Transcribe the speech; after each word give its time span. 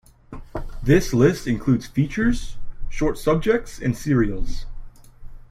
The 0.81 1.09
list 1.13 1.45
includes 1.45 1.85
features, 1.85 2.57
short 2.89 3.19
subjects 3.19 3.77
and 3.77 3.95
serials. 3.95 4.65